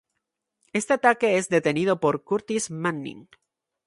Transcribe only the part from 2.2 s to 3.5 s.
Curtis Manning.